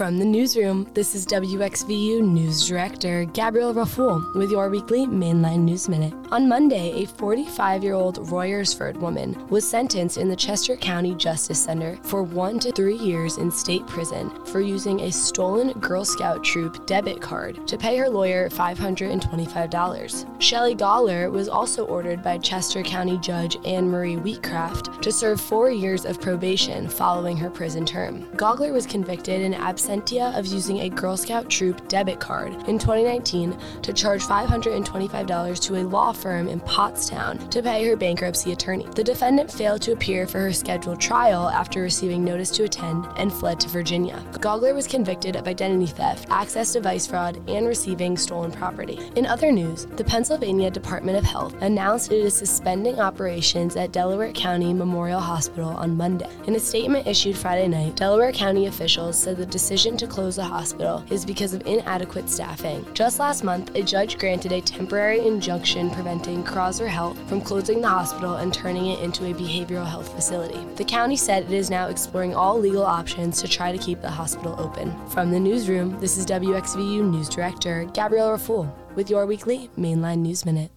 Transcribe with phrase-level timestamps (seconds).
[0.00, 5.90] From the newsroom, this is WXVU News Director Gabrielle Raful with your weekly Mainline News
[5.90, 6.14] Minute.
[6.32, 11.62] On Monday, a 45 year old Royersford woman was sentenced in the Chester County Justice
[11.62, 16.42] Center for one to three years in state prison for using a stolen Girl Scout
[16.42, 20.40] troop debit card to pay her lawyer $525.
[20.40, 25.70] Shelley Gawler was also ordered by Chester County Judge Anne Marie Wheatcraft to serve four
[25.70, 28.24] years of probation following her prison term.
[28.36, 29.52] Gawler was convicted in
[29.90, 35.82] of using a Girl Scout troop debit card in 2019 to charge $525 to a
[35.82, 38.86] law firm in Pottstown to pay her bankruptcy attorney.
[38.94, 43.32] The defendant failed to appear for her scheduled trial after receiving notice to attend and
[43.32, 44.24] fled to Virginia.
[44.34, 49.00] Gawler was convicted of identity theft, access device fraud, and receiving stolen property.
[49.16, 54.32] In other news, the Pennsylvania Department of Health announced it is suspending operations at Delaware
[54.32, 56.30] County Memorial Hospital on Monday.
[56.46, 59.46] In a statement issued Friday night, Delaware County officials said the
[59.80, 62.86] decision to close the hospital is because of inadequate staffing.
[62.92, 67.88] Just last month, a judge granted a temporary injunction preventing Crozer Health from closing the
[67.88, 70.62] hospital and turning it into a behavioral health facility.
[70.76, 74.10] The county said it is now exploring all legal options to try to keep the
[74.10, 74.94] hospital open.
[75.08, 80.44] From the newsroom, this is WXVU News Director Gabrielle Raful with your weekly Mainline News
[80.44, 80.70] Minute.